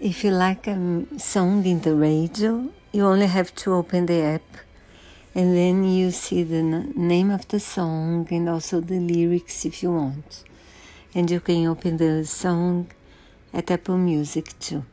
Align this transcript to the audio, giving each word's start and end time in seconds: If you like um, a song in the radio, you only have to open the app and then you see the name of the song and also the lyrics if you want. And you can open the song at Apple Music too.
If 0.00 0.24
you 0.24 0.32
like 0.32 0.66
um, 0.66 1.06
a 1.14 1.20
song 1.20 1.64
in 1.64 1.80
the 1.82 1.94
radio, 1.94 2.68
you 2.90 3.06
only 3.06 3.26
have 3.26 3.54
to 3.54 3.74
open 3.74 4.06
the 4.06 4.22
app 4.22 4.42
and 5.36 5.56
then 5.56 5.84
you 5.84 6.10
see 6.10 6.42
the 6.42 6.62
name 6.62 7.30
of 7.30 7.46
the 7.46 7.60
song 7.60 8.26
and 8.32 8.48
also 8.48 8.80
the 8.80 8.98
lyrics 8.98 9.64
if 9.64 9.84
you 9.84 9.92
want. 9.92 10.42
And 11.14 11.30
you 11.30 11.38
can 11.38 11.66
open 11.68 11.96
the 11.98 12.24
song 12.24 12.90
at 13.52 13.70
Apple 13.70 13.96
Music 13.96 14.58
too. 14.58 14.84